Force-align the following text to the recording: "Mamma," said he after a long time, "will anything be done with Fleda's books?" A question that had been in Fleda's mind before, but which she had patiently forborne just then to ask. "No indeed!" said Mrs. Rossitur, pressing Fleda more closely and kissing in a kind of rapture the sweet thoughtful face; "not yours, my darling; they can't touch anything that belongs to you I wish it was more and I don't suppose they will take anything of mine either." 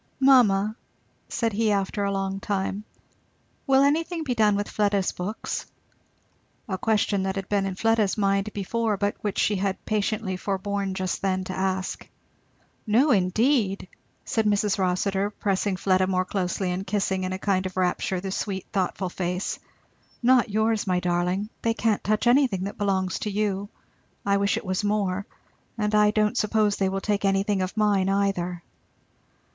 "Mamma," 0.19 0.75
said 1.29 1.53
he 1.53 1.71
after 1.71 2.03
a 2.03 2.11
long 2.11 2.39
time, 2.39 2.85
"will 3.67 3.83
anything 3.83 4.23
be 4.23 4.33
done 4.33 4.55
with 4.55 4.67
Fleda's 4.67 5.11
books?" 5.11 5.67
A 6.67 6.75
question 6.75 7.21
that 7.21 7.35
had 7.35 7.47
been 7.49 7.67
in 7.67 7.75
Fleda's 7.75 8.17
mind 8.17 8.51
before, 8.51 8.97
but 8.97 9.15
which 9.21 9.37
she 9.37 9.57
had 9.57 9.85
patiently 9.85 10.35
forborne 10.37 10.95
just 10.95 11.21
then 11.21 11.43
to 11.43 11.53
ask. 11.55 12.09
"No 12.87 13.11
indeed!" 13.11 13.87
said 14.25 14.47
Mrs. 14.47 14.79
Rossitur, 14.79 15.29
pressing 15.29 15.75
Fleda 15.77 16.07
more 16.07 16.25
closely 16.25 16.71
and 16.71 16.87
kissing 16.87 17.23
in 17.23 17.31
a 17.31 17.37
kind 17.37 17.67
of 17.67 17.77
rapture 17.77 18.19
the 18.19 18.31
sweet 18.31 18.65
thoughtful 18.73 19.09
face; 19.09 19.59
"not 20.23 20.49
yours, 20.49 20.87
my 20.87 20.99
darling; 20.99 21.47
they 21.61 21.75
can't 21.75 22.03
touch 22.03 22.25
anything 22.25 22.63
that 22.63 22.79
belongs 22.79 23.19
to 23.19 23.29
you 23.29 23.69
I 24.25 24.37
wish 24.37 24.57
it 24.57 24.65
was 24.65 24.83
more 24.83 25.27
and 25.77 25.93
I 25.93 26.09
don't 26.09 26.39
suppose 26.39 26.75
they 26.77 26.89
will 26.89 27.01
take 27.01 27.23
anything 27.23 27.61
of 27.61 27.77
mine 27.77 28.09
either." 28.09 28.63